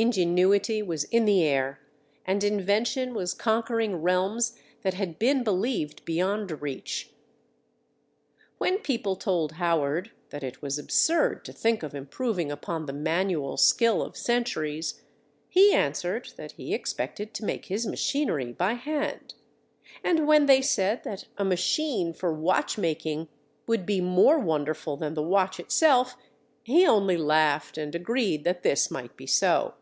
Ingenuity 0.00 0.80
was 0.80 1.02
in 1.02 1.24
the 1.24 1.42
air 1.42 1.80
and 2.24 2.44
invention 2.44 3.14
was 3.14 3.34
conquering 3.34 3.96
realms 3.96 4.56
that 4.82 4.94
had 4.94 5.18
been 5.18 5.42
believed 5.42 6.04
beyond 6.04 6.62
reach. 6.62 7.10
When 8.58 8.78
people 8.78 9.16
told 9.16 9.54
Howard 9.54 10.12
that 10.30 10.44
it 10.44 10.62
was 10.62 10.78
absurd 10.78 11.44
to 11.46 11.52
think 11.52 11.82
of 11.82 11.96
improving 11.96 12.52
upon 12.52 12.86
the 12.86 12.92
manual 12.92 13.56
skill 13.56 14.00
of 14.00 14.16
centuries, 14.16 15.02
he 15.48 15.72
answered 15.74 16.28
that 16.36 16.52
he 16.52 16.72
expected 16.74 17.34
to 17.34 17.44
make 17.44 17.64
his 17.66 17.84
machinery 17.84 18.52
by 18.52 18.74
hand. 18.74 19.34
And 20.04 20.28
when 20.28 20.46
they 20.46 20.62
said 20.62 21.02
that 21.02 21.24
a 21.36 21.44
machine 21.44 22.12
for 22.12 22.32
watch 22.32 22.78
making 22.78 23.26
would 23.66 23.84
be 23.84 24.00
more 24.00 24.38
wonderful 24.38 24.96
than 24.96 25.14
the 25.14 25.24
watch 25.24 25.58
itself, 25.58 26.16
he 26.62 26.86
only 26.86 27.16
laughed 27.16 27.76
and 27.76 27.92
agreed 27.96 28.44
that 28.44 28.62
this 28.62 28.92
might 28.92 29.16
be 29.16 29.26
so. 29.26 29.74